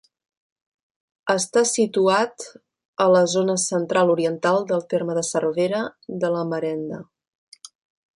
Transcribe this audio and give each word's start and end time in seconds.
Està 1.33 1.61
situat 1.71 2.45
a 3.05 3.07
la 3.15 3.21
zona 3.33 3.57
central-oriental 3.65 4.61
del 4.73 4.83
terme 4.95 5.19
de 5.19 5.25
Cervera 5.29 5.83
de 6.25 6.33
la 6.39 6.43
Marenda. 6.55 7.03